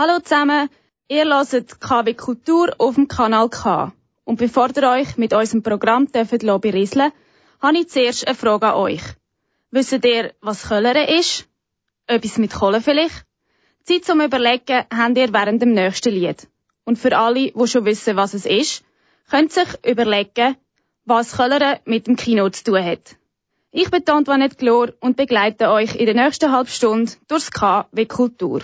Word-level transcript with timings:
Hallo 0.00 0.20
zusammen, 0.20 0.68
ihr 1.08 1.24
hört 1.24 1.80
KW 1.80 2.14
Kultur 2.14 2.72
auf 2.78 2.94
dem 2.94 3.08
Kanal 3.08 3.48
K. 3.48 3.92
Und 4.22 4.38
bevor 4.38 4.68
ihr 4.76 4.88
euch 4.88 5.16
mit 5.16 5.32
unserem 5.32 5.64
Programm 5.64 6.06
dürft 6.06 6.38
berieseln, 6.60 7.10
habe 7.60 7.78
ich 7.78 7.88
zuerst 7.88 8.24
eine 8.28 8.36
Frage 8.36 8.68
an 8.68 8.74
euch. 8.76 9.02
Wisst 9.72 10.04
ihr, 10.04 10.34
was 10.40 10.68
Köllere 10.68 11.18
ist? 11.18 11.48
Etwas 12.06 12.38
mit 12.38 12.54
Kohle 12.54 12.80
vielleicht? 12.80 13.24
Zeit 13.82 14.04
zum 14.04 14.20
Überlegen 14.20 14.84
habt 14.96 15.18
ihr 15.18 15.32
während 15.32 15.62
dem 15.62 15.72
nächsten 15.72 16.14
Lied. 16.14 16.46
Und 16.84 16.96
für 16.96 17.18
alle, 17.18 17.50
die 17.50 17.66
schon 17.66 17.84
wissen, 17.84 18.14
was 18.14 18.34
es 18.34 18.46
ist, 18.46 18.84
könnt 19.28 19.50
sich 19.50 19.68
überlegen, 19.84 20.54
was 21.06 21.36
Köllere 21.36 21.80
mit 21.86 22.06
dem 22.06 22.14
Kino 22.14 22.48
zu 22.50 22.62
tun 22.62 22.84
hat. 22.84 23.16
Ich 23.72 23.90
bin 23.90 24.08
Antoinette 24.08 24.54
Glor 24.54 24.92
und 25.00 25.16
begleite 25.16 25.70
euch 25.70 25.96
in 25.96 26.06
der 26.06 26.14
nächsten 26.14 26.52
halben 26.52 26.70
Stunde 26.70 27.10
durchs 27.26 27.50
K 27.50 27.88
wie 27.90 28.06
Kultur. 28.06 28.62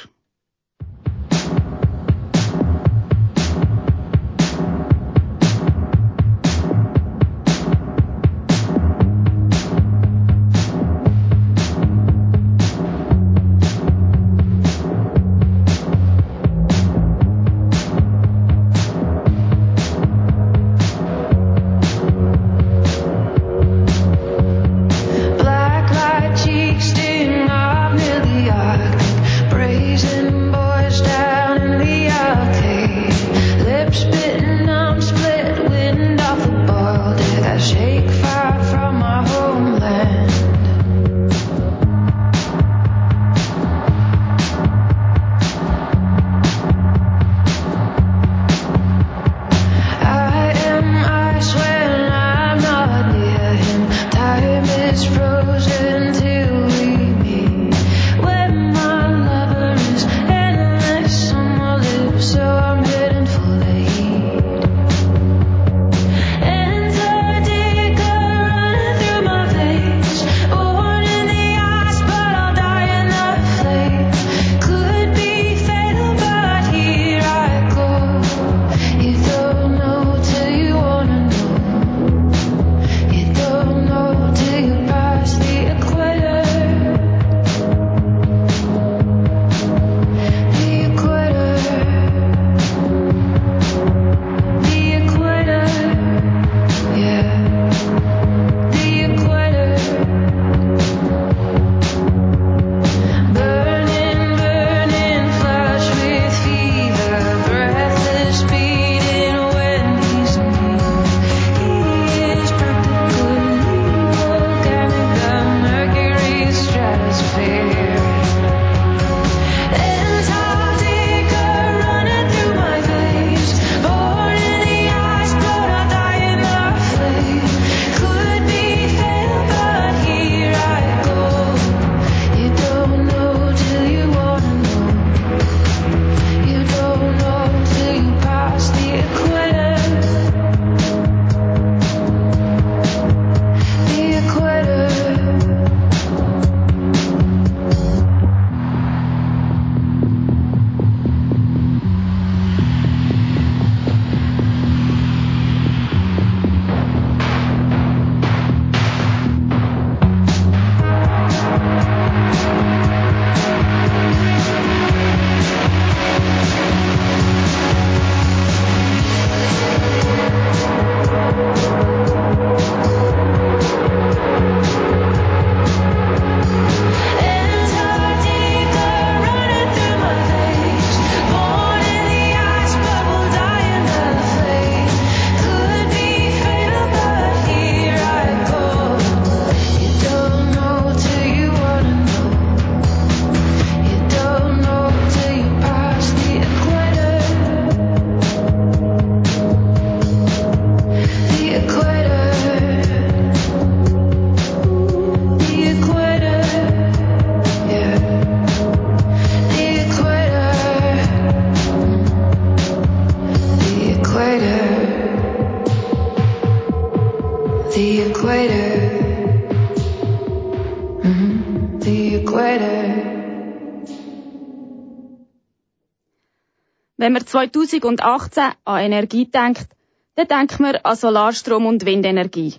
Wenn 227.04 227.12
man 227.12 227.26
2018 227.26 228.52
an 228.64 228.80
Energie 228.80 229.26
denkt, 229.26 229.68
dann 230.14 230.26
denkt 230.26 230.58
man 230.58 230.76
an 230.76 230.96
Solarstrom 230.96 231.66
und 231.66 231.84
Windenergie. 231.84 232.54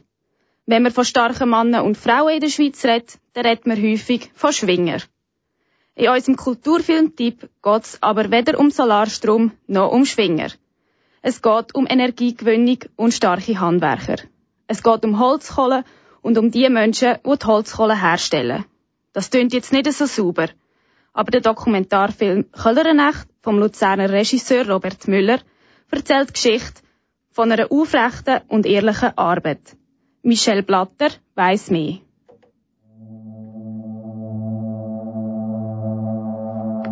Wenn 0.67 0.83
man 0.83 0.91
von 0.91 1.03
starken 1.03 1.49
Männern 1.49 1.83
und 1.83 1.97
Frauen 1.97 2.35
in 2.35 2.41
der 2.41 2.49
Schweiz 2.49 2.85
redet, 2.85 3.17
dann 3.33 3.47
redet 3.47 3.65
man 3.65 3.81
häufig 3.81 4.29
von 4.35 4.53
Schwinger. 4.53 4.99
In 5.95 6.09
unserem 6.09 6.35
Kulturfilmtipp 6.35 7.49
geht 7.63 7.83
es 7.85 7.97
aber 8.03 8.29
weder 8.29 8.59
um 8.59 8.69
Solarstrom 8.69 9.51
noch 9.65 9.91
um 9.91 10.05
Schwinger. 10.05 10.51
Es 11.23 11.41
geht 11.41 11.73
um 11.73 11.87
Energiegewinnung 11.89 12.81
und 12.97 13.15
starke 13.15 13.59
Handwerker. 13.59 14.17
Es 14.67 14.83
geht 14.83 15.05
um 15.05 15.17
Holzkohle 15.17 15.83
und 16.21 16.37
um 16.37 16.51
die 16.51 16.69
Menschen, 16.69 17.17
die 17.25 17.39
die 17.39 17.47
Holzkohle 17.47 17.99
herstellen. 17.99 18.65
Das 19.11 19.31
klingt 19.31 19.53
jetzt 19.53 19.73
nicht 19.73 19.91
so 19.91 20.05
sauber. 20.05 20.49
Aber 21.15 21.31
der 21.31 21.39
Dokumentarfilm 21.39 22.51
Köllerenacht 22.51 23.27
vom 23.41 23.57
Luzerner 23.57 24.09
Regisseur 24.09 24.69
Robert 24.69 25.07
Müller 25.07 25.39
erzählt 25.89 26.29
die 26.29 26.33
Geschichte 26.33 26.81
von 27.31 27.49
einer 27.53 27.71
aufrechten 27.71 28.41
und 28.49 28.65
ehrlichen 28.65 29.17
Arbeit. 29.17 29.77
Michelle 30.23 30.61
Blatter 30.61 31.11
weiss 31.35 31.71
mehr. 31.71 31.99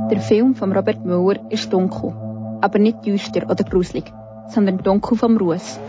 Der 0.09 0.21
Film 0.21 0.55
von 0.55 0.71
Robert 0.71 1.03
Müller 1.03 1.45
ist 1.49 1.73
dunkel, 1.73 2.13
aber 2.61 2.79
nicht 2.79 3.05
düster 3.05 3.49
oder 3.49 3.65
gruselig, 3.65 4.05
sondern 4.47 4.77
dunkel 4.77 5.17
vom 5.17 5.35
Ruß. 5.35 5.79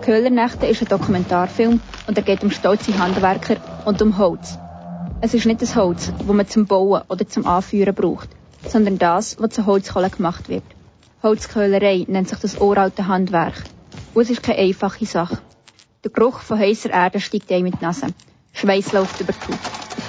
Köhlernächte 0.00 0.66
ist 0.66 0.82
ein 0.82 0.88
Dokumentarfilm 0.88 1.80
und 2.08 2.18
er 2.18 2.24
geht 2.24 2.42
um 2.42 2.50
stolze 2.50 2.98
Handwerker 2.98 3.58
und 3.84 4.02
um 4.02 4.18
Holz. 4.18 4.58
Es 5.22 5.34
ist 5.34 5.44
nicht 5.44 5.60
das 5.60 5.76
Holz, 5.76 6.10
das 6.18 6.26
man 6.26 6.48
zum 6.48 6.64
Bauen 6.64 7.02
oder 7.08 7.28
zum 7.28 7.46
Anführen 7.46 7.94
braucht, 7.94 8.30
sondern 8.66 8.96
das, 8.96 9.36
was 9.38 9.50
zu 9.50 9.66
Holzkohle 9.66 10.08
gemacht 10.08 10.48
wird. 10.48 10.64
Holzköhlerei 11.22 12.06
nennt 12.08 12.30
sich 12.30 12.38
das 12.38 12.56
uralte 12.56 13.06
Handwerk. 13.06 13.52
Und 14.14 14.22
es 14.22 14.30
ist 14.30 14.42
keine 14.42 14.60
einfache 14.60 15.04
Sache. 15.04 15.38
Der 16.02 16.10
Geruch 16.10 16.40
von 16.40 16.58
heißer 16.58 16.88
Erde 16.88 17.20
steigt 17.20 17.52
einem 17.52 17.66
in 17.66 17.72
die 17.72 17.84
Nase. 17.84 18.06
Schweiß 18.54 18.92
läuft 18.92 19.20
über 19.20 19.34
die 19.34 19.52
Haut. 19.52 19.58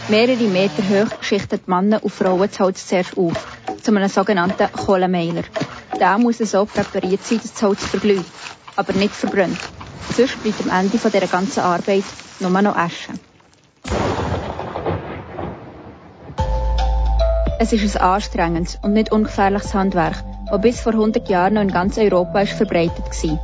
Mehrere 0.07 0.47
Meter 0.47 0.83
hoch 0.83 1.21
schichten 1.21 1.59
Männer 1.65 2.01
und 2.01 2.13
Frauen 2.13 2.47
das 2.47 2.59
Holz 2.61 2.87
zuerst 2.87 3.17
auf, 3.17 3.57
zu 3.81 3.93
einem 3.93 4.07
sogenannten 4.07 4.71
Kohlemeiler. 4.71 5.43
Der 5.99 6.17
muss 6.19 6.37
so 6.37 6.65
präpariert 6.65 7.25
sein, 7.25 7.39
dass 7.39 7.51
das 7.51 7.61
Holz 7.63 7.83
verglüht, 7.83 8.25
aber 8.77 8.93
nicht 8.93 9.13
verbrennt. 9.13 9.59
Sonst 10.15 10.41
bleibt 10.41 10.61
am 10.61 10.69
Ende 10.69 10.97
dieser 10.97 11.27
ganzen 11.27 11.59
Arbeit 11.59 12.05
nur 12.39 12.61
noch 12.61 12.77
Asche. 12.77 13.11
Es 17.63 17.71
ist 17.71 17.95
ein 17.95 18.01
anstrengendes 18.01 18.79
und 18.81 18.93
nicht 18.93 19.11
ungefährliches 19.11 19.75
Handwerk, 19.75 20.23
das 20.49 20.61
bis 20.61 20.81
vor 20.81 20.93
100 20.93 21.29
Jahren 21.29 21.53
noch 21.53 21.61
in 21.61 21.71
ganz 21.71 21.95
Europa 21.95 22.41
ist 22.41 22.53
verbreitet 22.53 23.05
war. 23.05 23.39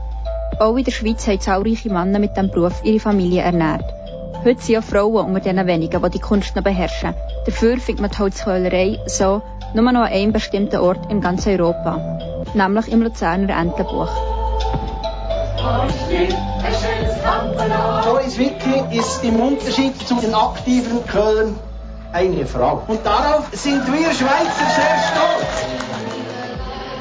Auch 0.59 0.75
in 0.75 0.85
der 0.85 0.91
Schweiz 0.91 1.27
haben 1.27 1.39
zahlreiche 1.39 1.93
Männer 1.93 2.17
mit 2.17 2.31
diesem 2.35 2.49
Beruf 2.49 2.83
ihre 2.83 2.99
Familie 2.99 3.43
ernährt. 3.43 3.85
Heute 4.43 4.59
sind 4.59 4.77
auch 4.77 4.83
Frauen 4.83 5.27
unter 5.27 5.41
den 5.41 5.67
wenigen, 5.67 6.01
die 6.01 6.09
die 6.09 6.19
Kunst 6.19 6.55
noch 6.55 6.63
beherrschen. 6.63 7.13
Dafür 7.45 7.77
findet 7.77 8.01
man 8.01 8.09
die 8.09 8.17
Holzkeulerei 8.17 8.99
so 9.05 9.43
nur 9.75 9.91
noch 9.91 10.01
an 10.01 10.11
einem 10.11 10.33
bestimmten 10.33 10.77
Ort 10.77 11.11
in 11.11 11.21
ganz 11.21 11.45
Europa, 11.45 12.43
nämlich 12.55 12.91
im 12.91 13.03
Luzerner 13.03 13.55
Entenbuch. 13.55 14.09
Doris 18.03 18.39
Wicki 18.39 18.97
ist 18.97 19.23
im 19.23 19.39
Unterschied 19.39 19.95
zu 20.07 20.15
den 20.15 20.33
aktiven 20.33 21.05
Köln 21.05 21.55
eine 22.17 22.45
Frau. 22.45 22.83
Und 22.87 23.05
darauf 23.05 23.49
sind 23.51 23.85
wir 23.87 24.11
Schweizer 24.11 24.67
sehr 24.79 24.97
stolz. 25.09 25.55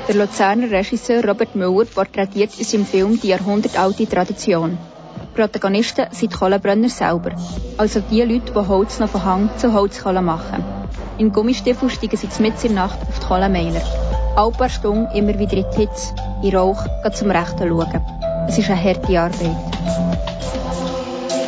Der 0.08 0.14
Luzerner 0.14 0.70
Regisseur 0.70 1.24
Robert 1.26 1.54
Müller 1.56 1.86
porträtiert 1.86 2.58
in 2.58 2.64
seinem 2.64 2.86
Film 2.86 3.20
die 3.20 3.28
jahrhundertalte 3.28 4.06
Tradition. 4.08 4.78
Protagonisten 5.34 6.06
sind 6.12 6.32
die 6.32 6.36
Kohlenbrenner 6.36 6.88
selber, 6.88 7.32
also 7.76 8.00
die 8.00 8.22
Leute, 8.22 8.52
die 8.52 8.68
Holz 8.68 8.98
noch 8.98 9.08
von 9.08 9.24
Hang 9.24 9.50
zu 9.56 9.72
Holzkohle 9.72 10.22
machen. 10.22 10.64
In 11.19 11.32
Gummistiefel 11.32 11.90
steigen 11.90 12.16
sie 12.16 12.28
mitten 12.42 12.66
in 12.66 12.74
der 12.74 12.84
Nacht 12.84 12.98
auf 13.08 13.19
die 13.19 13.26
Kohlemeiler. 13.26 13.82
Alle 14.36 14.52
paar 14.52 14.69
Stunden 14.69 15.10
immer 15.14 15.38
wieder 15.38 15.56
in 15.56 15.66
die 15.72 15.80
Hitze, 15.80 16.14
in 16.42 16.54
Rauch, 16.56 16.82
zum 17.14 17.30
Rechten 17.30 17.69
schauen. 17.69 18.00
Es 18.48 18.58
ist 18.58 18.70
eine 18.70 18.82
harte 18.82 19.20
Arbeit. 19.20 19.56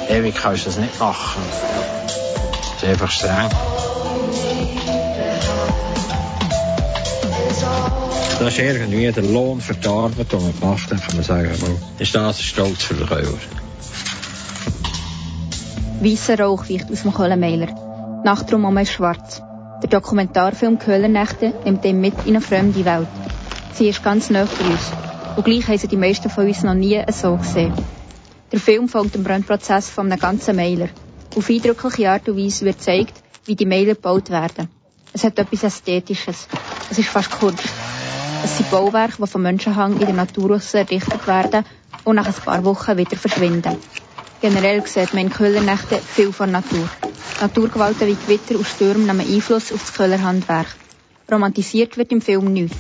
Ewig 0.09 0.35
kannst 0.35 0.65
du 0.65 0.71
das 0.71 0.79
nicht 0.79 0.99
machen. 0.99 1.43
Einfach 2.83 3.11
streng. 3.11 3.51
Das 8.39 8.53
ist 8.53 8.59
irgendwie 8.59 9.11
der 9.11 9.23
Lohn 9.25 9.61
für 9.61 9.75
die 9.75 9.89
Arbeit, 9.89 10.31
die 10.31 10.37
man 10.37 10.61
gemacht 10.61 10.91
hat, 10.93 11.03
kann 11.03 11.17
man 11.17 11.25
sagen. 11.25 11.51
Ist 11.99 12.15
das 12.15 12.39
ein 12.39 12.43
Stolz 12.43 12.85
für 12.85 12.95
den 12.95 13.07
Käufer. 13.07 13.37
Weisser 16.01 16.39
Rauch 16.39 16.69
weicht 16.69 16.91
aus 16.93 17.03
dem 17.03 17.13
Kohlemeiler. 17.13 17.67
Die 17.67 18.25
Nachtraum 18.25 18.79
ist 18.79 18.93
schwarz. 18.93 19.43
Der 19.83 19.89
Dokumentarfilm 19.89 20.79
Köhlernächte 20.79 21.53
nimmt 21.65 21.85
ihn 21.85 22.01
mit 22.01 22.15
in 22.27 22.37
eine 22.37 22.41
fremde 22.41 22.85
Welt. 22.85 23.09
Sie 23.75 23.89
ist 23.89 24.05
ganz 24.05 24.31
nah 24.31 24.45
bei 24.45 24.65
uns. 24.65 24.93
Und 25.37 25.45
gleich 25.45 25.67
haben 25.67 25.79
sie 25.79 25.89
die 25.89 25.97
meisten 25.97 26.31
von 26.31 26.47
uns 26.47 26.63
noch 26.63 26.75
nie 26.75 27.03
so 27.13 27.37
gesehen. 27.37 27.73
Der 28.53 28.61
Film 28.61 28.89
folgt 28.89 29.17
dem 29.17 29.25
Brennprozess 29.25 29.91
von 29.91 30.11
einem 30.11 30.21
ganzen 30.21 30.57
Mailer. 30.57 30.89
Auf 31.39 31.51
eindrückliche 31.51 32.11
Art 32.11 32.29
und 32.29 32.37
Weise 32.37 32.65
wird 32.65 32.79
gezeigt, 32.79 33.23
wie 33.45 33.55
die 33.55 33.65
Mailer 33.65 33.95
gebaut 33.95 34.29
werden. 34.29 34.69
Es 35.13 35.23
hat 35.23 35.39
etwas 35.39 35.63
Ästhetisches. 35.63 36.49
Es 36.91 36.99
ist 36.99 37.11
fast 37.11 37.31
Kunst. 37.31 37.63
Es 38.43 38.57
sind 38.57 38.69
Bauwerke, 38.73 39.23
die 39.23 39.27
vom 39.29 39.43
Menschenhang 39.43 39.93
in 40.01 40.07
der 40.07 40.15
Natur 40.15 40.61
errichtet 40.73 41.27
werden 41.29 41.65
und 42.03 42.17
nach 42.17 42.27
ein 42.27 42.33
paar 42.33 42.65
Wochen 42.65 42.97
wieder 42.97 43.17
verschwinden. 43.17 43.77
Generell 44.41 44.85
sieht 44.85 45.15
man 45.15 45.27
in 45.27 45.31
Köhlernächten 45.31 46.01
viel 46.01 46.33
von 46.33 46.51
Natur. 46.51 46.89
Naturgewalten 47.41 48.09
wie 48.09 48.17
Gewitter 48.17 48.57
und 48.57 48.67
Stürme 48.67 49.05
nehmen 49.05 49.21
Einfluss 49.21 49.73
auf 49.73 49.83
das 49.83 49.95
Köhlerhandwerk. 49.95 50.75
Romantisiert 51.31 51.97
wird 51.97 52.11
im 52.11 52.21
Film 52.21 52.53
nichts. 52.53 52.77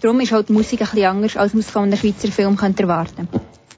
Darum 0.00 0.20
ist 0.20 0.30
halt 0.30 0.48
die 0.48 0.52
Musik 0.52 0.78
bisschen 0.78 1.06
anders, 1.06 1.36
als 1.36 1.54
man 1.54 1.60
es 1.60 1.70
von 1.70 1.82
einem 1.82 1.98
Schweizer 1.98 2.30
Film 2.30 2.56
könnte 2.56 2.84
erwarten 2.84 3.26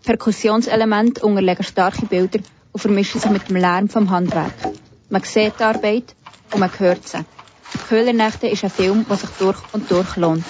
Perkussionselemente 0.05 1.25
unterlegen 1.25 1.65
starke 1.65 2.05
Bilder 2.05 2.41
und 2.79 2.83
vermischen 2.83 3.21
sich 3.21 3.31
mit 3.33 3.49
dem 3.49 3.57
Lärm 3.57 3.89
vom 3.89 4.09
Handwerk. 4.11 4.55
Man 5.11 5.23
sieht 5.25 5.59
die 5.59 5.65
Arbeit 5.65 6.15
und 6.53 6.61
man 6.61 6.71
hört 6.79 7.09
sie. 7.09 7.25
Köhlernächte 7.89 8.47
ist 8.47 8.63
ein 8.63 8.71
Film, 8.71 9.05
der 9.09 9.17
sich 9.17 9.31
durch 9.31 9.59
und 9.73 9.91
durch 9.91 10.15
lohnt. 10.15 10.45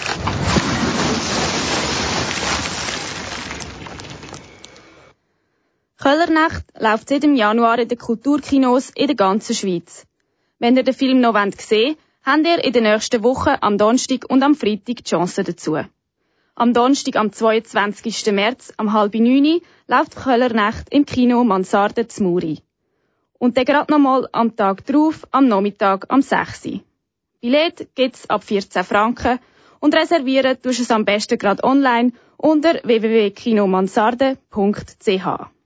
Köllernacht 5.97 6.67
läuft 6.79 7.09
seit 7.09 7.23
dem 7.23 7.35
Januar 7.35 7.79
in 7.79 7.89
den 7.89 7.97
Kulturkinos 7.97 8.91
in 8.91 9.07
der 9.07 9.17
ganzen 9.17 9.55
Schweiz. 9.55 10.05
Wenn 10.59 10.77
ihr 10.77 10.85
den 10.85 10.95
Film 10.95 11.21
noch 11.21 11.35
sehen 11.35 11.55
wollt, 11.71 11.99
habt 12.25 12.47
ihr 12.47 12.63
in 12.63 12.73
den 12.75 12.83
nächsten 12.83 13.23
Wochen 13.23 13.57
am 13.63 13.79
Donnerstag 13.79 14.27
und 14.29 14.43
am 14.43 14.55
Freitag 14.55 14.97
die 14.97 15.03
Chance 15.03 15.45
dazu. 15.45 15.79
Am 16.61 16.75
Donnerstag, 16.75 17.15
am 17.15 17.31
22. 17.31 18.33
März, 18.33 18.73
am 18.79 18.93
halb 18.93 19.15
neun, 19.15 19.61
läuft 19.87 20.17
Köllernacht 20.17 20.93
im 20.93 21.07
Kino 21.07 21.45
Mansarde 21.45 22.05
Muri. 22.19 22.59
Und 23.39 23.57
dann 23.57 23.65
gerade 23.65 23.93
nochmal 23.93 24.29
am 24.33 24.57
Tag 24.57 24.85
drauf, 24.85 25.25
am 25.31 25.47
Nachmittag, 25.47 26.07
am 26.09 26.21
6. 26.21 26.81
Billett 27.41 27.95
gibt's 27.95 28.29
ab 28.29 28.43
14 28.43 28.83
Franken 28.83 29.39
und 29.79 29.95
reservieren 29.95 30.61
tust 30.61 30.81
du 30.81 30.83
es 30.83 30.91
am 30.91 31.05
besten 31.05 31.39
gerade 31.39 31.63
online 31.63 32.11
unter 32.37 32.81
www.kinomansarde.ch. 32.83 35.58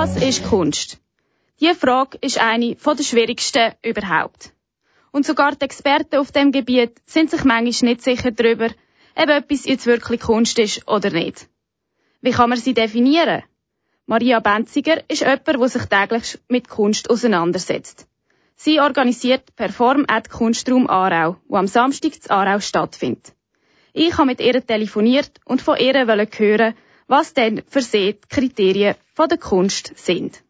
Was 0.00 0.14
ist 0.14 0.44
Kunst? 0.44 0.98
Diese 1.58 1.74
Frage 1.74 2.18
ist 2.20 2.38
eine 2.38 2.76
der 2.76 3.02
schwierigsten 3.02 3.72
überhaupt. 3.82 4.52
Und 5.10 5.26
sogar 5.26 5.56
die 5.56 5.64
Experten 5.64 6.20
auf 6.20 6.30
dem 6.30 6.52
Gebiet 6.52 6.92
sind 7.06 7.32
sich 7.32 7.42
manchmal 7.42 7.90
nicht 7.90 8.02
sicher 8.02 8.30
darüber, 8.30 8.68
ob 9.16 9.28
etwas 9.28 9.64
jetzt 9.64 9.86
wirklich 9.86 10.20
Kunst 10.20 10.60
ist 10.60 10.86
oder 10.86 11.10
nicht. 11.10 11.48
Wie 12.20 12.30
kann 12.30 12.48
man 12.48 12.60
sie 12.60 12.74
definieren? 12.74 13.42
Maria 14.06 14.38
Benziger 14.38 15.02
ist 15.08 15.22
jemand, 15.22 15.48
der 15.48 15.68
sich 15.68 15.86
täglich 15.86 16.38
mit 16.46 16.68
Kunst 16.68 17.10
auseinandersetzt. 17.10 18.06
Sie 18.54 18.78
organisiert 18.78 19.56
Perform 19.56 20.04
at 20.06 20.30
Kunstraum 20.30 20.88
Aarau, 20.88 21.38
wo 21.48 21.56
am 21.56 21.66
Samstag 21.66 22.12
in 22.14 22.30
Aarau 22.30 22.60
stattfindet. 22.60 23.32
Ich 23.92 24.16
habe 24.16 24.26
mit 24.26 24.38
ihr 24.38 24.64
telefoniert 24.64 25.40
und 25.44 25.60
von 25.60 25.76
ihr 25.76 25.94
hören, 25.94 26.74
was 27.08 27.34
denn 27.34 27.62
für 27.66 27.80
sie 27.80 28.14
die 28.14 28.28
Kriterien 28.28 28.94
der 29.18 29.38
Kunst 29.38 29.98
sind. 29.98 30.44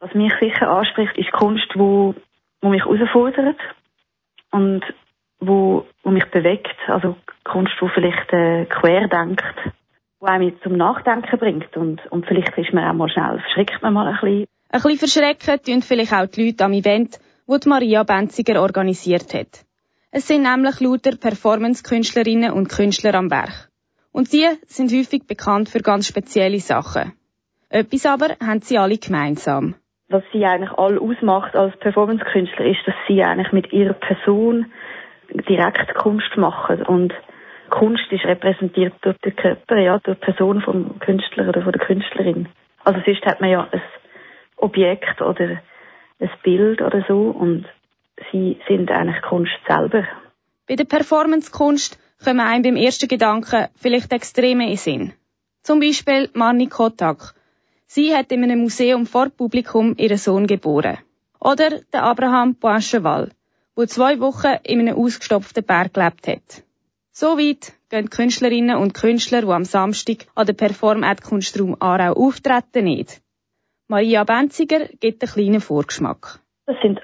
Was 0.00 0.12
mich 0.12 0.32
sicher 0.40 0.68
anspricht, 0.68 1.16
ist 1.16 1.32
Kunst, 1.32 1.68
wo, 1.74 2.14
wo 2.60 2.68
mich 2.68 2.84
herausfordert 2.84 3.58
und 4.50 4.82
wo, 5.40 5.86
wo 6.02 6.10
mich 6.10 6.26
bewegt. 6.26 6.76
Also 6.88 7.16
Kunst, 7.44 7.72
wo 7.80 7.88
vielleicht 7.88 8.30
äh, 8.32 8.66
quer 8.66 9.08
denkt, 9.08 9.44
wo 10.20 10.26
einem 10.26 10.60
zum 10.62 10.76
Nachdenken 10.76 11.38
bringt 11.38 11.76
und, 11.76 12.04
und 12.10 12.26
vielleicht 12.26 12.56
ist 12.58 12.74
man 12.74 12.84
auch 12.84 12.94
mal 12.94 13.08
schnell, 13.08 13.40
verschreckt 13.40 13.82
man 13.82 13.94
mal 13.94 14.08
ein 14.08 14.18
bisschen. 14.20 14.46
Ein 14.68 14.82
bisschen 14.82 14.98
verschrecken 14.98 15.62
tun 15.62 15.82
vielleicht 15.82 16.12
auch 16.12 16.26
die 16.26 16.46
Leute 16.46 16.64
am 16.64 16.72
Event, 16.72 17.18
wo 17.46 17.56
die 17.56 17.68
Maria 17.68 18.02
Benziger 18.02 18.60
organisiert 18.60 19.32
hat. 19.32 19.64
Es 20.10 20.26
sind 20.26 20.42
nämlich 20.42 20.80
lauter 20.80 21.16
Performance-Künstlerinnen 21.16 22.52
und 22.52 22.68
Künstler 22.68 23.14
am 23.14 23.30
Werk. 23.30 23.65
Und 24.16 24.32
die 24.32 24.48
sind 24.66 24.90
häufig 24.92 25.26
bekannt 25.26 25.68
für 25.68 25.80
ganz 25.80 26.08
spezielle 26.08 26.58
Sachen. 26.58 27.12
Etwas 27.68 28.06
aber 28.06 28.28
haben 28.40 28.62
sie 28.62 28.78
alle 28.78 28.96
gemeinsam. 28.96 29.74
Was 30.08 30.22
sie 30.32 30.42
eigentlich 30.42 30.70
alle 30.70 30.98
ausmacht 31.02 31.54
als 31.54 31.76
Performance-Künstler 31.80 32.64
ist, 32.64 32.80
dass 32.86 32.94
sie 33.06 33.22
eigentlich 33.22 33.52
mit 33.52 33.74
ihrer 33.74 33.92
Person 33.92 34.72
direkt 35.46 35.94
Kunst 35.96 36.34
machen 36.38 36.82
und 36.84 37.12
Kunst 37.68 38.10
ist 38.10 38.24
repräsentiert 38.24 38.94
durch 39.02 39.18
den 39.18 39.36
Körper, 39.36 39.76
ja, 39.76 39.98
durch 39.98 40.18
die 40.18 40.24
Person 40.24 40.62
vom 40.62 40.98
Künstler 40.98 41.50
oder 41.50 41.60
von 41.60 41.72
der 41.72 41.86
Künstlerin. 41.86 42.48
Also 42.84 43.02
sonst 43.04 43.26
hat 43.26 43.42
man 43.42 43.50
ja 43.50 43.68
ein 43.70 43.82
Objekt 44.56 45.20
oder 45.20 45.60
ein 46.20 46.30
Bild 46.42 46.80
oder 46.80 47.04
so 47.06 47.20
und 47.38 47.66
sie 48.32 48.58
sind 48.66 48.90
eigentlich 48.90 49.20
Kunst 49.20 49.52
selber. 49.68 50.04
Bei 50.66 50.74
der 50.74 50.86
Performance-Kunst 50.86 52.00
kommen 52.24 52.40
einem 52.40 52.62
beim 52.62 52.76
ersten 52.76 53.08
Gedanken 53.08 53.68
vielleicht 53.76 54.12
Extreme 54.12 54.70
in 54.70 54.76
Sinn. 54.76 55.12
Zum 55.62 55.80
Beispiel 55.80 56.30
Marni 56.34 56.66
Kotak. 56.66 57.34
Sie 57.86 58.14
hat 58.14 58.32
in 58.32 58.44
einem 58.44 58.60
Museum 58.60 59.06
vor 59.06 59.30
Publikum 59.30 59.94
ihren 59.96 60.18
Sohn 60.18 60.46
geboren. 60.46 60.98
Oder 61.40 61.80
der 61.92 62.02
Abraham 62.02 62.54
Poincheval, 62.54 63.30
der 63.76 63.86
zwei 63.88 64.18
Wochen 64.20 64.56
in 64.64 64.80
einem 64.80 64.96
ausgestopften 64.96 65.64
Berg 65.64 65.94
gelebt 65.94 66.26
hat. 66.26 66.62
So 67.12 67.38
weit 67.38 67.72
gehen 67.88 68.10
Künstlerinnen 68.10 68.76
und 68.76 68.94
Künstler, 68.94 69.42
die 69.42 69.52
am 69.52 69.64
Samstag 69.64 70.26
an 70.34 70.46
der 70.46 70.54
Perform 70.54 71.04
at 71.04 71.22
Kunstraum 71.22 71.76
Aarau 71.80 72.12
auftreten, 72.12 72.84
nicht. 72.84 73.22
Maria 73.88 74.24
Benziger 74.24 74.86
gibt 75.00 75.22
einen 75.22 75.32
kleinen 75.32 75.60
Vorgeschmack. 75.60 76.40
Das 76.66 76.76
sind 76.82 77.00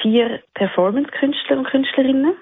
vier 0.00 0.42
Performance-Künstler 0.54 1.58
und 1.58 1.66
Künstlerinnen 1.66 2.34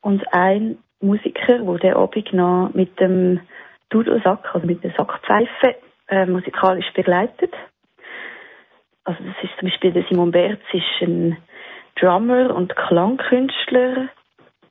und 0.00 0.24
ein 0.32 0.78
Musiker, 1.00 1.58
der 1.58 1.78
den 1.78 1.94
Abend 1.94 2.32
noch 2.32 2.70
mit 2.74 2.98
dem 3.00 3.40
Dudelsack, 3.90 4.54
also 4.54 4.66
mit 4.66 4.82
der 4.82 4.92
Sackpfeife, 4.96 5.76
äh, 6.08 6.26
musikalisch 6.26 6.92
begleitet. 6.94 7.52
Also 9.04 9.22
das 9.22 9.36
ist 9.42 9.58
zum 9.58 9.68
Beispiel 9.68 9.92
der 9.92 10.04
Simon 10.08 10.32
Berz, 10.32 10.60
ist 10.72 11.02
ein 11.02 11.36
Drummer 12.00 12.54
und 12.54 12.74
Klangkünstler. 12.74 14.08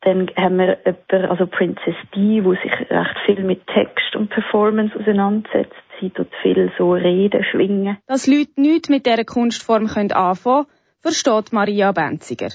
Dann 0.01 0.29
haben 0.37 0.57
wir 0.57 0.77
jemanden, 0.85 1.31
also 1.31 1.47
Princess 1.47 1.95
D, 2.15 2.43
wo 2.43 2.53
sich 2.53 2.71
recht 2.89 3.19
viel 3.25 3.43
mit 3.43 3.65
Text 3.67 4.15
und 4.15 4.29
Performance 4.29 4.95
auseinandersetzt. 4.99 5.73
Sie 5.99 6.09
tut 6.09 6.27
viel 6.41 6.71
so 6.77 6.93
Reden, 6.93 7.43
schwingen. 7.43 7.97
Dass 8.07 8.27
Leute 8.27 8.51
nichts 8.57 8.89
mit 8.89 9.05
dieser 9.05 9.23
Kunstform 9.23 9.85
anfangen 9.85 10.09
können, 10.09 10.65
versteht 11.01 11.53
Maria 11.53 11.91
Benziger. 11.91 12.49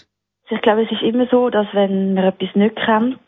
Ich 0.50 0.60
glaube, 0.62 0.82
es 0.82 0.92
ist 0.92 1.02
immer 1.02 1.26
so, 1.30 1.48
dass 1.48 1.66
wenn 1.72 2.14
man 2.14 2.24
etwas 2.24 2.54
nicht 2.54 2.76
kennt, 2.76 3.18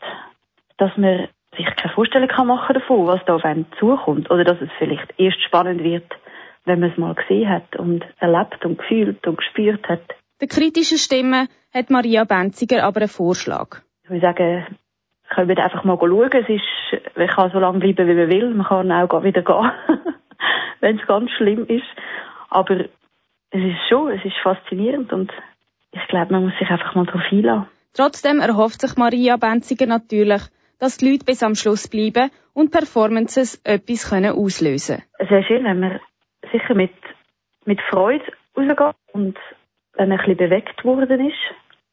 dass 0.77 0.95
man 0.97 1.27
sich 1.55 1.65
keine 1.75 1.93
Vorstellung 1.93 2.29
machen 2.47 2.73
davon, 2.73 3.07
was 3.07 3.23
da 3.25 3.35
auf 3.35 3.45
einen 3.45 3.65
zukommt. 3.79 4.29
Oder 4.31 4.43
dass 4.43 4.61
es 4.61 4.69
vielleicht 4.79 5.13
erst 5.17 5.41
spannend 5.43 5.83
wird, 5.83 6.11
wenn 6.65 6.79
man 6.79 6.91
es 6.91 6.97
mal 6.97 7.13
gesehen 7.13 7.49
hat 7.49 7.75
und 7.75 8.03
erlebt 8.19 8.65
und 8.65 8.77
gefühlt 8.77 9.25
und 9.27 9.37
gespürt 9.37 9.87
hat. 9.87 10.01
Der 10.41 10.47
kritischen 10.47 10.97
Stimme 10.97 11.47
hat 11.73 11.89
Maria 11.89 12.23
Benziger 12.23 12.83
aber 12.83 13.01
einen 13.01 13.09
Vorschlag. 13.09 13.81
Ich 14.03 14.09
würde 14.09 14.21
sagen, 14.21 14.77
können 15.29 15.49
wir 15.49 15.63
einfach 15.63 15.83
mal 15.83 15.97
schauen. 15.99 16.29
Es 16.31 16.49
ist, 16.49 17.17
man 17.17 17.27
kann 17.27 17.51
so 17.51 17.59
lange 17.59 17.79
bleiben, 17.79 18.07
wie 18.07 18.13
man 18.13 18.29
will. 18.29 18.49
Man 18.53 18.65
kann 18.65 18.91
auch 18.91 19.23
wieder 19.23 19.41
gehen, 19.41 19.71
wenn 20.79 20.99
es 20.99 21.07
ganz 21.07 21.31
schlimm 21.31 21.65
ist. 21.67 21.85
Aber 22.49 22.75
es 22.79 23.61
ist 23.61 23.87
schon, 23.89 24.11
es 24.11 24.23
ist 24.25 24.37
faszinierend 24.41 25.13
und 25.13 25.31
ich 25.91 26.07
glaube, 26.07 26.33
man 26.33 26.45
muss 26.45 26.57
sich 26.57 26.69
einfach 26.69 26.95
mal 26.95 27.05
darauf 27.05 27.21
einlassen. 27.31 27.67
Trotzdem 27.93 28.39
erhofft 28.39 28.81
sich 28.81 28.97
Maria 28.97 29.37
Benziger 29.37 29.85
natürlich, 29.85 30.41
dass 30.83 30.97
die 30.97 31.09
Leute 31.09 31.23
bis 31.23 31.41
am 31.43 31.55
Schluss 31.55 31.87
bleiben 31.87 32.29
und 32.51 32.71
Performances 32.71 33.61
etwas 33.63 34.09
können 34.09 34.33
auslösen 34.33 34.97
können. 34.97 35.07
Es 35.17 35.29
wäre 35.29 35.43
schön, 35.45 35.63
wenn 35.63 35.79
man 35.79 35.99
sicher 36.51 36.75
mit, 36.75 36.91
mit 37.63 37.79
Freude 37.89 38.25
rausgeht 38.57 38.95
und 39.13 39.37
wenn 39.93 40.09
man 40.09 40.19
ein 40.19 40.25
bisschen 40.25 40.49
bewegt 40.49 40.83
worden 40.83 41.25
ist. 41.25 41.39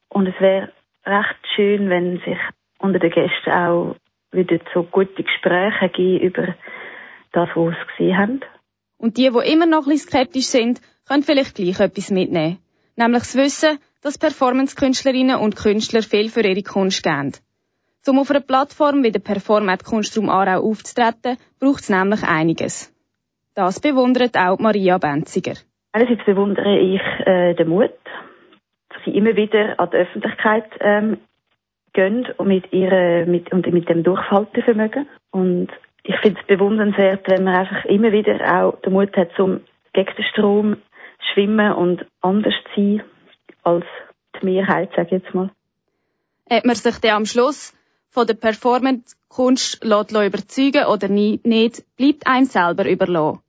Und 0.09 0.27
es 0.27 0.35
wäre 0.41 0.73
recht 1.05 1.39
schön, 1.55 1.89
wenn 1.89 2.17
sich 2.17 2.37
unter 2.79 2.99
den 2.99 3.11
Gästen 3.11 3.49
auch 3.49 3.95
wieder 4.33 4.59
so 4.73 4.83
gute 4.83 5.23
Gespräche 5.23 5.87
geben 5.87 6.25
über 6.25 6.55
das, 7.31 7.47
was 7.55 7.73
sie 7.97 8.03
gesehen 8.03 8.17
haben. 8.17 8.41
Und 8.97 9.15
die, 9.15 9.29
die 9.29 9.53
immer 9.53 9.67
noch 9.67 9.87
ein 9.87 9.91
bisschen 9.91 10.09
skeptisch 10.09 10.47
sind, 10.47 10.81
können 11.07 11.23
vielleicht 11.23 11.55
gleich 11.55 11.79
etwas 11.79 12.11
mitnehmen. 12.11 12.59
Nämlich 12.97 13.23
das 13.23 13.37
Wissen, 13.37 13.79
dass 14.01 14.17
Performance-Künstlerinnen 14.17 15.37
und 15.37 15.55
Künstler 15.55 16.01
viel 16.01 16.29
für 16.29 16.41
ihre 16.41 16.61
Kunst 16.61 17.03
geben. 17.03 17.31
Um 18.07 18.17
auf 18.17 18.31
einer 18.31 18.39
Plattform 18.39 19.03
wie 19.03 19.11
der 19.11 19.19
Performat 19.19 19.83
Kunstraum 19.83 20.29
Aarau 20.29 20.67
aufzutreten, 20.67 21.37
braucht 21.59 21.81
es 21.81 21.89
nämlich 21.89 22.23
einiges. 22.23 22.91
Das 23.53 23.79
bewundert 23.79 24.35
auch 24.37 24.57
Maria 24.57 24.97
Benziger. 24.97 25.53
Einerseits 25.91 26.25
bewundere 26.25 26.79
ich 26.79 27.01
äh, 27.25 27.53
den 27.53 27.67
Mut, 27.69 27.91
dass 28.89 29.03
sie 29.05 29.11
immer 29.11 29.35
wieder 29.35 29.79
an 29.79 29.89
die 29.91 29.97
Öffentlichkeit 29.97 30.65
ähm, 30.79 31.17
gehen 31.93 32.27
und 32.37 32.47
mit, 32.47 32.71
ihrer, 32.73 33.25
mit, 33.25 33.51
und 33.51 33.71
mit 33.71 33.87
dem 33.87 34.03
Durchhaltevermögen. 34.03 35.07
Und 35.29 35.67
ich 36.03 36.17
finde 36.21 36.39
es 36.39 36.47
bewundernswert, 36.47 37.27
wenn 37.27 37.43
man 37.43 37.55
einfach 37.55 37.85
immer 37.85 38.11
wieder 38.11 38.39
auch 38.51 38.81
den 38.81 38.93
Mut 38.93 39.15
hat, 39.15 39.29
zum 39.35 39.61
gegen 39.93 40.15
den 40.15 40.25
Strom 40.25 40.77
schwimmen 41.33 41.73
und 41.73 42.05
anders 42.21 42.53
zu 42.73 42.81
sein 42.81 43.03
als 43.63 43.85
die 44.39 44.45
Mehrheit, 44.45 44.89
sage 44.95 45.17
ich 45.17 45.23
jetzt 45.23 45.35
mal. 45.35 45.51
Hat 46.49 46.65
man 46.65 46.75
sich 46.75 46.97
dann 46.99 47.11
am 47.11 47.25
Schluss 47.25 47.75
von 48.11 48.27
der 48.27 48.33
Performance-Kunst 48.35 49.83
überzeugen 49.83 50.85
oder 50.85 51.07
nicht, 51.07 51.95
bleibt 51.95 52.27
einem 52.27 52.45
selber 52.45 52.87
überlassen. 52.89 53.39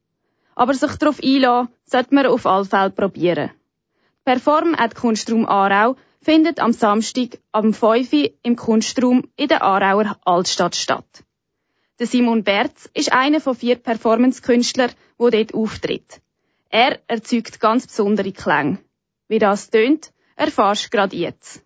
Aber 0.55 0.75
sich 0.75 0.93
darauf 0.97 1.21
einlassen, 1.23 1.69
sollte 1.85 2.15
man 2.15 2.27
auf 2.27 2.47
alle 2.47 2.65
Fälle 2.65 2.91
probieren. 2.91 3.51
Perform 4.25 4.75
at 4.77 4.95
Kunstraum 4.95 5.47
Aarau 5.47 5.97
findet 6.21 6.61
am 6.61 6.73
Samstag 6.73 7.39
am 7.51 7.75
5 7.75 8.13
Uhr 8.13 8.31
im 8.43 8.55
Kunstraum 8.55 9.29
in 9.37 9.49
der 9.49 9.63
Aarauer 9.63 10.17
Altstadt 10.25 10.77
statt. 10.77 11.25
Der 11.99 12.07
Simon 12.07 12.45
Berz 12.45 12.89
ist 12.95 13.13
einer 13.13 13.41
von 13.41 13.57
vier 13.57 13.77
Performance-Künstlern, 13.77 14.93
der 15.19 15.31
dort 15.31 15.55
auftritt. 15.55 16.21
Er 16.69 17.01
erzeugt 17.09 17.59
ganz 17.59 17.87
besondere 17.87 18.33
Klänge. 18.33 18.79
Wie 19.29 19.41
das 19.41 19.71
tönt, 19.71 20.13
erfährst 20.37 20.87
du 20.87 20.91
gerade 20.91 21.17
jetzt. 21.17 21.63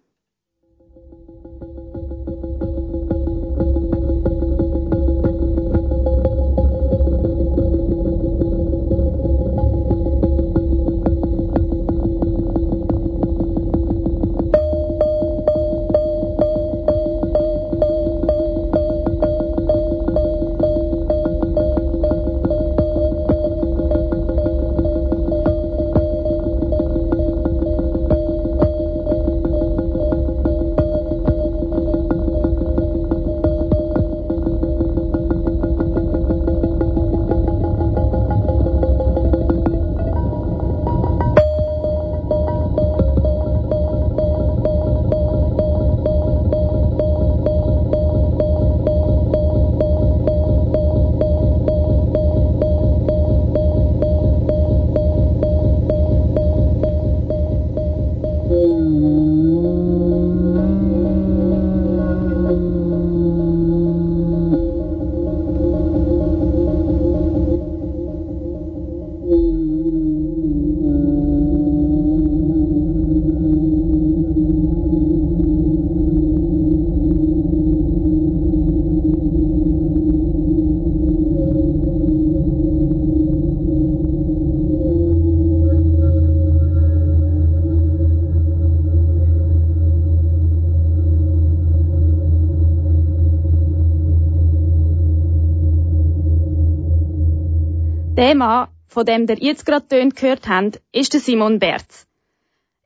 Der 98.26 98.34
Mann, 98.34 98.66
von 98.88 99.06
dem 99.06 99.28
der 99.28 99.38
jetzt 99.38 99.64
gerade 99.66 99.86
Töne 99.86 100.10
gehört 100.10 100.48
habt, 100.48 100.80
ist 100.90 101.12
der 101.12 101.20
Simon 101.20 101.60
Berz. 101.60 102.08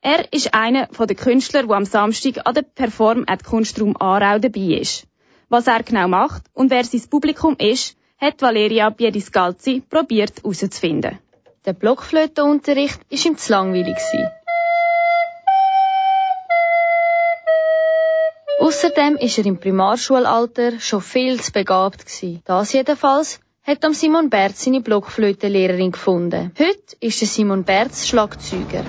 Er 0.03 0.31
ist 0.35 0.53
einer 0.53 0.87
der 0.89 1.17
Künstler, 1.17 1.63
der 1.63 1.77
am 1.77 1.87
Samstag 1.87 2.47
an 2.47 2.57
der 2.57 2.61
Perform 2.61 3.25
at 3.27 3.43
Kunstraum 3.43 3.97
Aarau 3.99 4.39
dabei 4.39 4.81
ist. 4.83 5.07
Was 5.49 5.67
er 5.67 5.83
genau 5.83 6.09
macht 6.09 6.43
und 6.53 6.71
wer 6.71 6.85
sein 6.85 7.09
Publikum 7.09 7.57
ist, 7.57 7.97
hat 8.19 8.43
Valeria 8.43 8.91
Biediscalzi 8.91 9.83
probiert 9.89 10.43
herauszufinden. 10.43 11.19
Der 11.65 11.73
Blockflötenunterricht 11.73 13.01
war 13.11 13.27
ihm 13.27 13.39
zu 13.39 13.51
langweilig. 13.51 13.97
Außerdem 18.59 19.17
ist 19.17 19.39
er 19.39 19.47
im 19.47 19.59
Primarschulalter 19.59 20.81
schon 20.81 21.01
viel 21.01 21.41
zu 21.41 21.51
begabt. 21.51 22.05
Das 22.45 22.75
jedenfalls 22.75 23.41
hat 23.63 23.85
am 23.85 23.93
Simon 23.93 24.31
Berz 24.31 24.65
seine 24.65 24.81
Blockflötenlehrerin 24.81 25.93
gefunden. 25.93 26.53
Heute 26.59 26.97
ist 27.01 27.21
der 27.21 27.29
Simon 27.29 27.65
Berz 27.65 28.09
Schlagzeuger. 28.09 28.85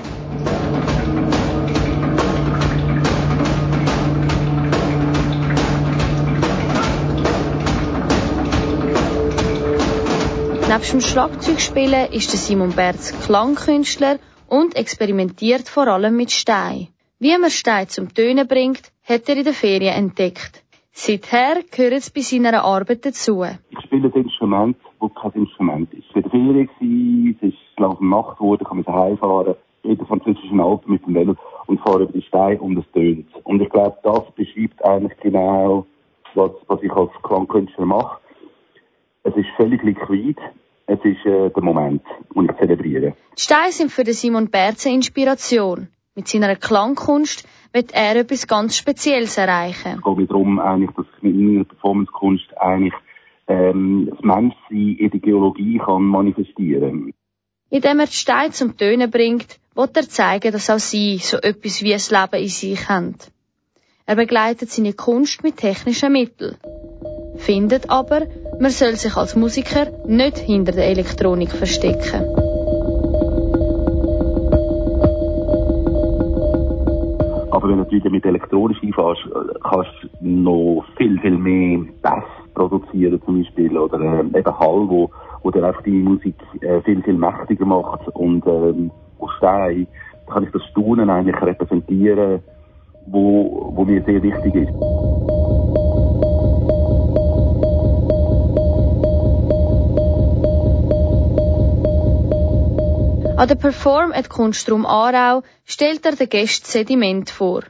Neben 10.69 10.89
dem 10.89 11.01
Schlagzeugspielen 11.01 12.13
ist 12.13 12.31
Simon 12.31 12.71
Berz 12.71 13.13
Klangkünstler 13.25 14.19
und 14.47 14.77
experimentiert 14.77 15.67
vor 15.67 15.87
allem 15.87 16.15
mit 16.15 16.31
Stein. 16.31 16.87
Wie 17.19 17.37
man 17.37 17.51
Stein 17.51 17.89
zum 17.89 18.13
Tönen 18.13 18.47
bringt, 18.47 18.83
hat 19.03 19.27
er 19.27 19.35
in 19.35 19.43
der 19.43 19.53
Ferien 19.53 19.93
entdeckt. 19.93 20.63
Seither 20.93 21.63
gehört 21.71 21.93
es 21.93 22.09
bei 22.09 22.21
seiner 22.21 22.63
Arbeit 22.63 23.05
dazu. 23.05 23.43
Ich 23.69 23.79
spiele 23.79 24.11
ein 24.13 24.23
Instrument, 24.23 24.77
das 24.99 25.11
kein 25.21 25.31
Instrument 25.43 25.93
ist. 25.93 26.05
Es 26.13 26.23
war 26.23 26.29
Ferien, 26.29 27.37
es 27.41 27.49
ist 27.49 27.57
langsam 27.77 28.09
Nacht 28.09 28.37
geworden, 28.37 28.65
kann 28.65 28.83
man 28.83 28.95
heimfahren, 28.95 29.55
in 29.83 29.97
der 29.97 30.05
französischen 30.05 30.59
Alpen 30.59 30.91
mit 30.91 31.05
dem 31.05 31.15
Velo 31.15 31.35
und 31.67 31.79
fahre 31.79 32.03
über 32.03 32.11
die 32.11 32.21
Steine 32.21 32.61
und 32.61 32.77
es 32.77 32.85
tönt. 32.91 33.27
Und 33.43 33.61
ich 33.61 33.69
glaube, 33.69 33.97
das 34.03 34.31
beschreibt 34.35 34.83
eigentlich 34.83 35.17
genau, 35.21 35.85
was, 36.35 36.51
was 36.67 36.83
ich 36.83 36.91
als 36.91 37.11
Klangkünstler 37.23 37.85
mache. 37.85 38.19
Es 39.23 39.35
ist 39.35 39.47
völlig 39.55 39.81
liquid, 39.83 40.35
es 40.87 40.99
ist 41.03 41.25
äh, 41.25 41.49
der 41.49 41.63
Moment, 41.63 42.03
den 42.35 42.45
ich 42.45 42.57
zelebriere. 42.57 43.13
Die 43.37 43.41
Steine 43.41 43.71
sind 43.71 43.91
für 43.91 44.05
Simon 44.13 44.49
Berze 44.49 44.89
Inspiration. 44.89 45.87
Mit 46.15 46.27
seiner 46.27 46.55
Klangkunst 46.57 47.47
wird 47.73 47.93
er 47.93 48.15
etwas 48.15 48.47
ganz 48.47 48.77
Spezielles 48.77 49.37
erreichen. 49.37 49.97
Es 49.97 50.03
geht 50.03 50.17
mir 50.17 50.27
darum, 50.27 50.59
eigentlich, 50.59 50.91
dass 50.91 51.05
ich 51.17 51.23
mit 51.23 51.35
meiner 51.35 51.63
Performancekunst 51.63 52.57
eigentlich 52.57 52.93
ähm, 53.47 54.07
das 54.09 54.19
Menschsein 54.21 54.95
in 54.97 55.09
der 55.09 55.19
Geologie 55.19 55.79
kann 55.83 56.03
manifestieren 56.03 57.13
Indem 57.69 57.99
er 57.99 58.05
die 58.07 58.13
Steine 58.13 58.51
zum 58.51 58.75
Tönen 58.75 59.09
bringt, 59.09 59.59
will 59.75 59.89
er 59.93 60.09
zeigen, 60.09 60.51
dass 60.51 60.69
auch 60.69 60.79
sie 60.79 61.17
so 61.17 61.37
etwas 61.37 61.81
wie 61.81 61.93
ein 61.93 62.01
Leben 62.09 62.43
in 62.43 62.49
sich 62.49 62.89
haben. 62.89 63.15
Er 64.05 64.15
begleitet 64.15 64.69
seine 64.69 64.93
Kunst 64.93 65.43
mit 65.43 65.57
technischen 65.57 66.11
Mitteln. 66.11 66.57
Findet 67.37 67.89
aber, 67.89 68.27
man 68.59 68.71
soll 68.71 68.95
sich 68.95 69.15
als 69.15 69.35
Musiker 69.35 69.87
nicht 70.05 70.37
hinter 70.37 70.73
der 70.73 70.87
Elektronik 70.87 71.51
verstecken. 71.51 72.40
Aber 77.61 77.69
wenn 77.69 77.77
du 77.77 77.91
wieder 77.91 78.09
mit 78.09 78.25
elektronisch 78.25 78.81
einfahrst, 78.81 79.21
kannst 79.61 79.91
du 80.19 80.27
noch 80.27 80.83
viel, 80.97 81.19
viel 81.19 81.37
mehr 81.37 81.81
Bass 82.01 82.23
produzieren 82.55 83.21
zum 83.23 83.37
Beispiel 83.37 83.77
oder 83.77 83.99
äh, 83.99 84.39
eben 84.39 84.59
Hall, 84.59 84.89
wo, 84.89 85.11
wo 85.43 85.51
dann 85.51 85.65
einfach 85.65 85.83
die 85.83 85.91
Musik 85.91 86.33
äh, 86.61 86.81
viel, 86.81 87.03
viel 87.03 87.13
mächtiger 87.13 87.65
macht 87.65 88.07
und 88.15 88.47
ähm, 88.47 88.89
auf 89.19 89.29
Stein 89.37 89.85
kann 90.27 90.43
ich 90.43 90.51
das 90.51 90.63
Staunen 90.71 91.11
eigentlich 91.11 91.39
repräsentieren, 91.39 92.41
wo, 93.05 93.71
wo 93.75 93.85
mir 93.85 94.01
sehr 94.05 94.23
wichtig 94.23 94.55
ist. 94.55 95.90
An 103.41 103.47
der 103.47 103.55
Perform 103.55 104.11
at 104.11 104.29
Kunstraum 104.29 104.85
Aarau 104.85 105.41
stellt 105.65 106.05
er 106.05 106.15
den 106.15 106.29
Gästen 106.29 106.67
Sediment 106.67 107.27
vor. 107.31 107.63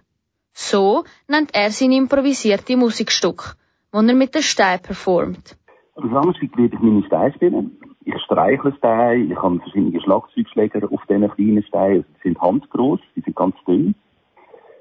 So 0.52 1.06
nennt 1.30 1.52
er 1.56 1.70
sein 1.72 1.94
improvisierte 1.94 2.76
Musikstück, 2.76 3.56
das 3.94 4.06
er 4.06 4.14
mit 4.14 4.36
den 4.36 4.42
Steinen 4.42 4.82
performt. 4.82 5.56
Am 5.96 6.12
Samstag 6.12 6.58
werde 6.58 6.76
ich 6.76 6.82
meine 6.82 7.06
Steine 7.06 7.34
spielen. 7.36 7.78
Ich 8.04 8.22
streichle 8.26 8.76
Steine, 8.80 9.24
ich 9.24 9.42
habe 9.42 9.60
verschiedene 9.60 10.02
Schlagzeugschläger 10.02 10.92
auf 10.92 11.06
diesen 11.08 11.32
kleinen 11.36 11.64
Steinen. 11.64 12.04
Die 12.18 12.22
sind 12.28 12.42
handgroß, 12.42 13.00
die 13.16 13.22
sind 13.22 13.38
ganz 13.38 13.56
dünn. 13.66 13.96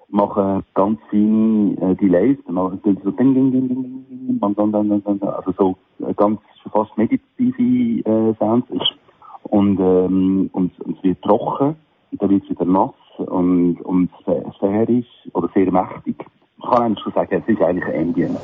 Mache 0.09 0.65
ganz 0.75 0.99
feine 1.09 1.77
äh, 1.83 1.95
Delays, 1.95 2.39
dann 2.47 2.57
mache 2.57 2.81
ich 2.85 2.99
so 3.05 3.13
ding, 3.13 3.33
ding, 3.35 3.53
ding, 3.53 3.69
ding, 3.69 4.43
ding, 5.05 5.23
also 5.23 5.53
so 5.57 5.77
äh, 6.05 6.13
ganz 6.15 6.41
fast 6.73 6.99
meditative 6.99 8.03
äh, 8.11 8.35
Sounds. 8.41 8.67
Ich 8.73 8.83
und, 9.51 9.79
ähm, 9.81 10.51
und, 10.53 10.81
und 10.81 10.97
es 10.97 11.05
wird 11.05 11.23
trocken, 11.23 11.77
und 12.13 12.23
dann 12.23 12.31
wird 12.31 12.45
es 12.45 12.51
wieder 12.51 12.65
nass 12.65 12.95
und, 13.19 13.81
und 13.83 14.11
sphärisch 14.57 15.07
oder 15.33 15.49
sehr 15.55 15.71
mächtig. 15.71 16.17
Ich 16.59 16.65
kann 16.65 16.83
eigentlich 16.83 17.01
schon 17.01 17.13
sagen, 17.13 17.43
es 17.47 17.55
ist 17.55 17.63
eigentlich 17.63 17.85
ein 17.85 18.09
Ambient. 18.09 18.39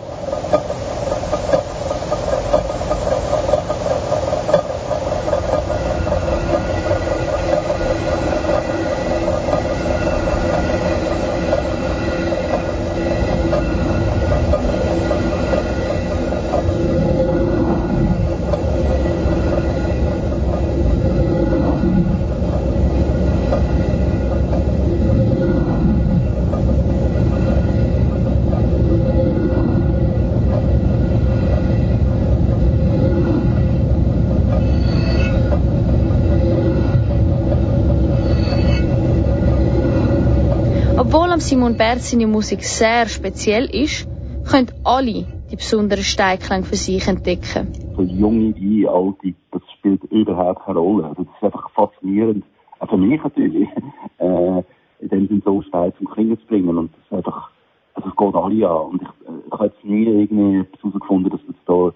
am 41.37 41.56
Simon 41.67 41.79
Berz 41.79 42.13
seine 42.13 42.29
Musik 42.29 42.63
sehr 42.63 43.09
speziell 43.09 43.65
ist, 43.65 44.09
können 44.45 44.69
alle 44.85 45.27
die 45.51 45.57
besonderen 45.57 46.05
Steigklänge 46.05 46.63
für 46.63 46.77
sich 46.77 47.09
entdecken. 47.09 47.67
So 47.97 48.03
junge 48.03 48.55
wie 48.55 48.87
alte, 48.87 49.35
das 49.51 49.63
spielt 49.77 50.05
überhaupt 50.05 50.65
keine 50.65 50.79
Rolle. 50.79 51.07
Also 51.07 51.25
das 51.25 51.35
ist 51.35 51.43
einfach 51.43 51.69
faszinierend, 51.71 52.45
auch 52.79 52.89
für 52.89 52.97
mich 52.97 53.21
natürlich, 53.21 53.69
äh, 54.19 54.63
in 55.01 55.09
dem 55.09 55.27
Sinne 55.27 55.43
so 55.45 55.61
Steine 55.63 55.93
zum 55.97 56.09
Klingen 56.09 56.39
zu 56.39 56.47
bringen. 56.47 56.79
Und 56.79 56.93
das 56.93 57.01
ist 57.05 57.13
einfach, 57.13 57.51
also 57.95 58.11
es 58.11 58.17
geht 58.17 58.35
alle 58.37 58.71
an. 58.71 58.87
Und 58.87 59.03
ich, 59.03 59.09
äh, 59.09 59.47
ich 59.47 59.53
habe 59.53 59.67
jetzt 59.67 59.85
nie 59.85 60.07
irgendwie 60.07 60.65
herausgefunden, 60.81 61.33
dass 61.33 61.41
jetzt 61.49 61.67
da 61.67 61.93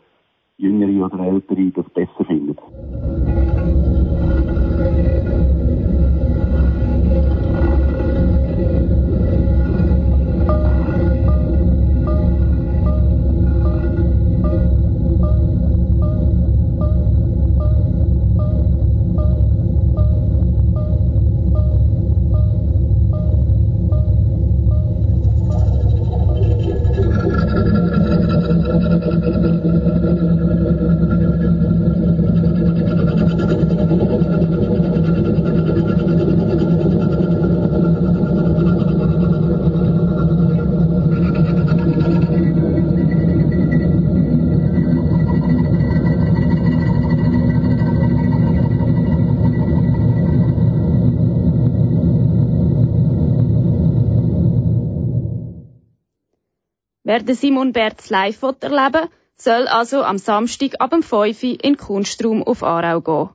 Jüngere 0.56 1.06
oder 1.06 1.24
Ältere 1.24 1.70
das 1.70 1.88
besser 1.90 2.24
finden. 2.24 2.56
Den 57.30 57.36
Simon 57.36 57.72
Berz 57.72 58.10
live 58.10 58.42
erleben 58.42 59.08
soll 59.36 59.68
also 59.68 60.02
am 60.02 60.18
Samstag 60.18 60.80
ab 60.80 60.90
dem 60.90 61.02
5 61.04 61.42
Uhr 61.42 61.52
in 61.52 61.58
den 61.58 61.76
Kunstraum 61.76 62.42
auf 62.42 62.64
Aarau 62.64 63.00
gehen. 63.00 63.28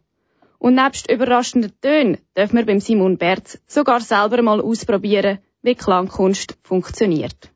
Und 0.60 0.76
nebst 0.76 1.10
überraschenden 1.10 1.72
Tönen 1.82 2.18
dürfen 2.36 2.58
wir 2.58 2.66
beim 2.66 2.82
Simon 2.82 3.18
Berz 3.18 3.58
sogar 3.68 4.02
selber 4.02 4.42
mal 4.42 4.60
ausprobieren, 4.60 5.40
wie 5.62 5.76
Klangkunst 5.76 6.58
funktioniert. 6.64 7.52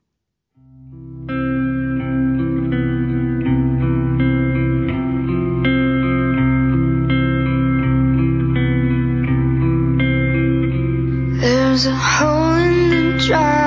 There's 11.41 11.85
a 11.85 11.95
hole 11.95 12.57
in 12.57 13.17
the 13.17 13.27
drywall, 13.27 13.58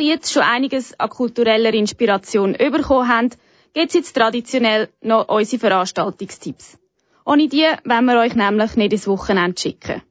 ihr 0.00 0.14
jetzt 0.14 0.32
schon 0.32 0.42
einiges 0.42 0.98
an 0.98 1.10
kultureller 1.10 1.74
Inspiration 1.74 2.52
bekommen 2.52 3.08
habt, 3.08 3.38
gibt's 3.72 3.94
jetzt 3.94 4.14
traditionell 4.14 4.88
noch 5.00 5.28
unsere 5.28 5.60
Veranstaltungstipps. 5.60 6.78
Ohne 7.24 7.48
die 7.48 7.66
wollen 7.84 8.04
wir 8.04 8.20
euch 8.20 8.34
nämlich 8.34 8.76
nicht 8.76 8.92
ins 8.92 9.06
Wochenende 9.06 9.60
schicken. 9.60 10.02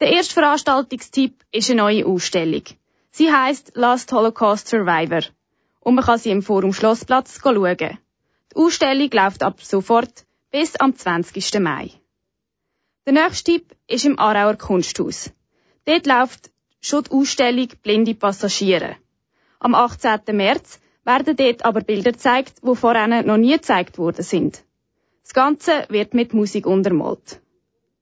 Der 0.00 0.12
erste 0.12 0.34
Veranstaltungstipp 0.34 1.34
ist 1.52 1.70
eine 1.70 1.82
neue 1.82 2.06
Ausstellung. 2.06 2.62
Sie 3.10 3.32
heißt 3.32 3.72
Last 3.74 4.12
Holocaust 4.12 4.68
Survivor. 4.68 5.22
Und 5.80 5.94
man 5.96 6.04
kann 6.04 6.18
sie 6.18 6.30
im 6.30 6.42
Forum 6.42 6.72
Schlossplatz 6.72 7.40
schauen. 7.42 7.76
Die 7.76 8.56
Ausstellung 8.56 9.10
läuft 9.12 9.42
ab 9.42 9.60
sofort 9.60 10.24
bis 10.50 10.76
am 10.76 10.94
20. 10.96 11.60
Mai. 11.60 11.90
Der 13.06 13.12
nächste 13.12 13.52
Tipp 13.52 13.74
ist 13.86 14.04
im 14.04 14.18
Aarauer 14.18 14.56
Kunsthaus. 14.56 15.30
Dort 15.84 16.06
läuft 16.06 16.50
schon 16.80 17.04
die 17.04 17.10
Ausstellung 17.10 17.68
Blinde 17.82 18.14
Passagiere. 18.14 18.96
Am 19.60 19.74
18. 19.74 20.20
März 20.32 20.80
werden 21.04 21.36
dort 21.36 21.64
aber 21.64 21.80
Bilder 21.80 22.12
gezeigt, 22.12 22.62
die 22.62 22.76
vorher 22.76 23.22
noch 23.22 23.36
nie 23.36 23.52
gezeigt 23.52 23.98
worden 23.98 24.22
sind. 24.22 24.62
Das 25.22 25.34
Ganze 25.34 25.86
wird 25.88 26.14
mit 26.14 26.32
Musik 26.32 26.66
untermalt. 26.66 27.40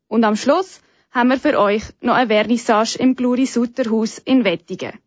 Und 0.08 0.24
am 0.24 0.36
Schluss 0.36 0.80
haben 1.10 1.30
wir 1.30 1.38
für 1.38 1.58
euch 1.58 1.82
noch 2.00 2.14
eine 2.14 2.28
Vernissage 2.28 2.98
im 2.98 3.16
Gluri 3.16 3.46
Sutter 3.46 3.90
Haus 3.90 4.18
in 4.18 4.44
Wettingen. 4.44 4.98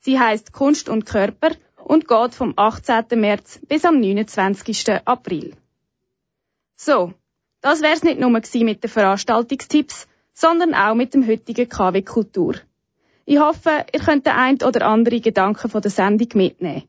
Sie 0.00 0.18
heißt 0.18 0.52
Kunst 0.52 0.88
und 0.88 1.06
Körper 1.06 1.52
und 1.84 2.08
geht 2.08 2.34
vom 2.34 2.52
18. 2.56 3.04
März 3.14 3.60
bis 3.68 3.84
am 3.84 4.00
29. 4.00 5.06
April. 5.06 5.54
So, 6.76 7.14
das 7.60 7.80
wär's 7.80 8.02
nicht 8.02 8.20
nur 8.20 8.30
mit 8.30 8.52
den 8.52 8.76
Veranstaltungstipps, 8.76 10.08
sondern 10.34 10.74
auch 10.74 10.94
mit 10.94 11.14
dem 11.14 11.26
heutigen 11.26 11.68
KW 11.68 12.02
Kultur. 12.02 12.56
Ich 13.28 13.40
hoffe, 13.40 13.84
ihr 13.92 14.00
könnt 14.00 14.24
den 14.24 14.34
ein 14.34 14.62
oder 14.62 14.86
andere 14.86 15.20
Gedanken 15.20 15.68
von 15.68 15.82
der 15.82 15.90
Sendung 15.90 16.28
mitnehmen. 16.34 16.84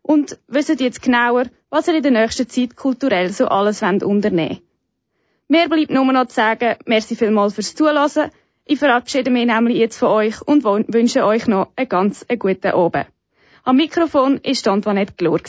Und 0.00 0.38
wisst 0.48 0.80
jetzt 0.80 1.02
genauer, 1.02 1.44
was 1.68 1.86
ihr 1.86 1.96
in 1.96 2.02
der 2.02 2.12
nächsten 2.12 2.48
Zeit 2.48 2.76
kulturell 2.76 3.30
so 3.30 3.48
alles 3.48 3.82
unternehmen 3.82 4.48
wollt. 4.48 4.62
Mir 5.48 5.68
bleibt 5.68 5.90
nur 5.90 6.10
noch 6.12 6.28
zu 6.28 6.36
sagen, 6.36 6.76
merci 6.86 7.14
vielmals 7.14 7.54
fürs 7.54 7.74
Zuhören. 7.74 8.30
Ich 8.64 8.78
verabschiede 8.78 9.30
mich 9.30 9.46
nämlich 9.46 9.76
jetzt 9.76 9.98
von 9.98 10.08
euch 10.08 10.40
und 10.40 10.64
wünsche 10.64 11.26
euch 11.26 11.46
noch 11.46 11.68
einen 11.76 11.88
ganz 11.90 12.24
guten 12.38 12.72
Abend. 12.72 13.06
Am 13.62 13.76
Mikrofon 13.76 14.38
ist 14.38 14.66
Antoinette 14.66 15.12
Glor. 15.18 15.40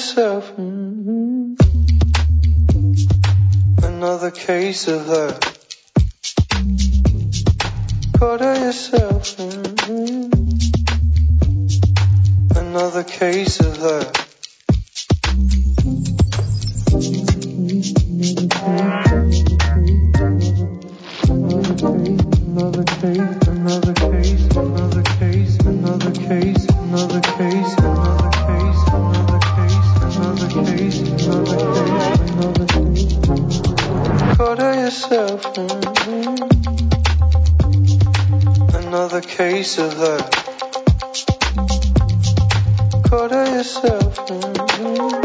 myself. 0.00 0.56
Mm-hmm. 0.56 1.56
Another 3.84 4.30
case 4.30 4.88
of 4.88 5.06
that. 5.08 5.58
Caught 8.18 8.40
her 8.40 8.54
yourself. 8.64 9.36
Mm-hmm. 9.36 10.30
Another 12.56 13.04
case 13.04 13.60
of 13.60 13.78
that. 13.80 14.19
a 39.20 39.22
case 39.22 39.78
of 39.78 39.98
love. 39.98 40.30
Caught 43.04 43.32
yourself. 43.32 44.16
Mm-hmm. 44.26 45.18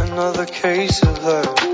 Another 0.00 0.46
case 0.46 1.02
of 1.02 1.24
love. 1.24 1.71